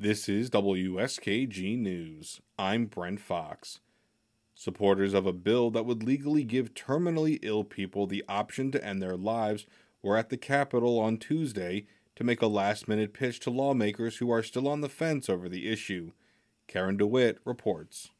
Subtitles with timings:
[0.00, 2.40] This is WSKG News.
[2.56, 3.80] I'm Brent Fox.
[4.54, 9.02] Supporters of a bill that would legally give terminally ill people the option to end
[9.02, 9.66] their lives
[10.00, 11.84] were at the Capitol on Tuesday
[12.14, 15.48] to make a last minute pitch to lawmakers who are still on the fence over
[15.48, 16.12] the issue.
[16.68, 18.12] Karen DeWitt reports.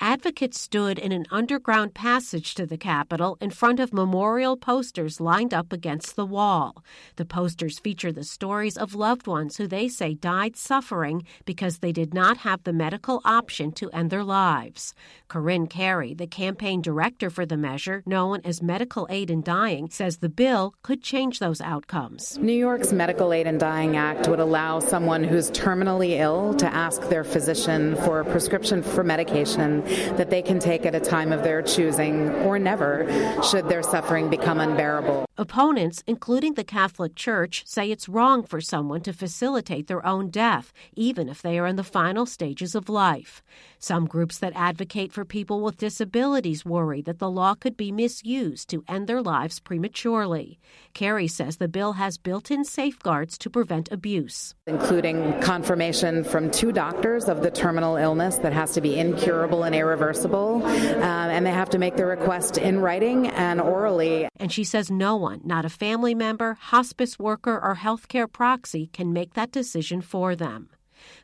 [0.00, 5.54] Advocates stood in an underground passage to the Capitol in front of memorial posters lined
[5.54, 6.84] up against the wall.
[7.16, 11.92] The posters feature the stories of loved ones who they say died suffering because they
[11.92, 14.94] did not have the medical option to end their lives.
[15.28, 20.18] Corinne Carey, the campaign director for the measure, known as Medical Aid in Dying, says
[20.18, 22.38] the bill could change those outcomes.
[22.38, 27.00] New York's Medical Aid in Dying Act would allow someone who's terminally ill to ask
[27.08, 29.85] their physician for a prescription for medication
[30.16, 33.06] that they can take at a time of their choosing or never
[33.42, 35.26] should their suffering become unbearable.
[35.38, 40.72] Opponents, including the Catholic Church, say it's wrong for someone to facilitate their own death,
[40.94, 43.42] even if they are in the final stages of life.
[43.78, 48.70] Some groups that advocate for people with disabilities worry that the law could be misused
[48.70, 50.58] to end their lives prematurely.
[50.94, 56.72] Carey says the bill has built in safeguards to prevent abuse, including confirmation from two
[56.72, 61.50] doctors of the terminal illness that has to be incurable and irreversible, uh, and they
[61.50, 64.28] have to make the request in writing and orally.
[64.36, 69.12] And she says no one, not a family member, hospice worker, or healthcare proxy, can
[69.12, 70.70] make that decision for them.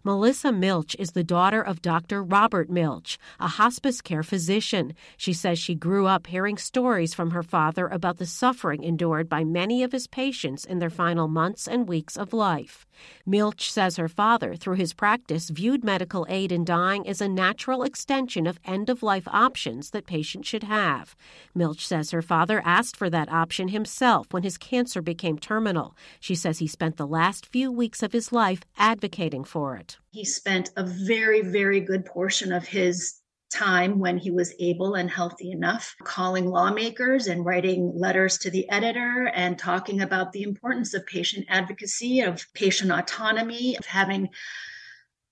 [0.04, 2.22] Melissa Milch is the daughter of Dr.
[2.22, 4.94] Robert Milch, a hospice care physician.
[5.16, 9.44] She says she grew up hearing stories from her father about the suffering endured by
[9.44, 12.86] many of his patients in their final months and weeks of life.
[13.26, 17.82] Milch says her father, through his practice, viewed medical aid in dying as a natural
[17.82, 21.16] extension of end of life options that patients should have.
[21.54, 25.96] Milch says her father asked for that option himself when his cancer became terminal.
[26.20, 29.96] She says he spent the last few weeks of his life advocating for it.
[30.10, 33.20] He spent a very, very good portion of his
[33.52, 38.68] time when he was able and healthy enough, calling lawmakers and writing letters to the
[38.70, 44.30] editor and talking about the importance of patient advocacy, of patient autonomy, of having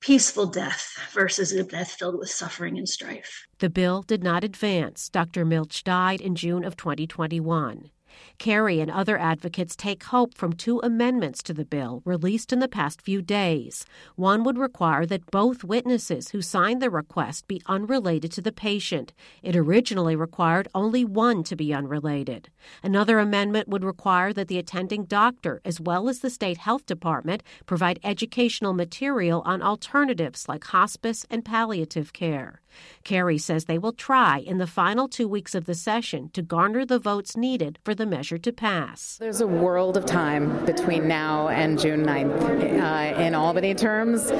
[0.00, 3.48] peaceful death versus a death filled with suffering and strife.
[3.58, 5.08] The bill did not advance.
[5.08, 5.44] Dr.
[5.44, 7.90] Milch died in June of 2021.
[8.38, 12.68] Carey and other advocates take hope from two amendments to the bill released in the
[12.68, 13.84] past few days.
[14.16, 19.12] One would require that both witnesses who signed the request be unrelated to the patient.
[19.42, 22.50] It originally required only one to be unrelated.
[22.82, 27.42] Another amendment would require that the attending doctor, as well as the state health department,
[27.66, 32.60] provide educational material on alternatives like hospice and palliative care.
[33.04, 36.84] Carey says they will try in the final two weeks of the session to garner
[36.84, 39.18] the votes needed for the measure to pass.
[39.18, 42.40] There's a world of time between now and June 9th.
[42.80, 44.30] Uh, in Albany terms,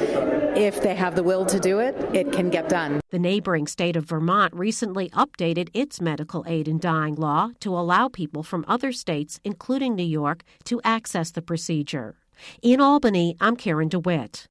[0.57, 2.99] if they have the will to do it, it can get done.
[3.11, 8.07] The neighboring state of Vermont recently updated its medical aid in dying law to allow
[8.07, 12.15] people from other states, including New York, to access the procedure.
[12.63, 14.47] In Albany, I'm Karen DeWitt.